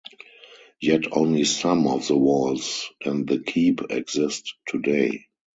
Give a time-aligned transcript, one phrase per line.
[0.81, 5.27] Yet only some of the walls and the keep exist today.